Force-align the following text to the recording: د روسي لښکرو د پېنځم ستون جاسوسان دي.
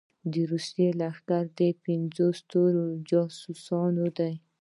د 0.31 0.33
روسي 0.51 0.87
لښکرو 0.99 1.51
د 1.57 1.59
پېنځم 1.83 2.29
ستون 2.39 2.73
جاسوسان 3.09 3.93
دي. 4.17 4.33